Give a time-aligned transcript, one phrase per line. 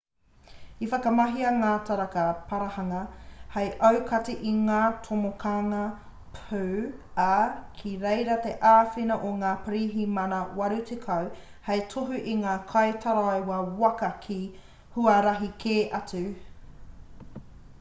[0.85, 3.01] i whakamahia ngā taraka parahanga
[3.55, 5.81] hei aukati i ngā tomokanga
[6.37, 6.61] pū
[7.25, 7.37] ā
[7.81, 10.41] ki reira te āwhina o ngā pirihimana
[10.71, 11.19] 80
[11.69, 14.41] hei tohu i ngā kaitaraiwa waka ki
[14.97, 16.25] huarahi kē atu